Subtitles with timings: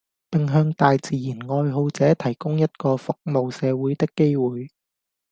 [0.31, 4.69] 並向大自然愛好者提供一個服務社會的機會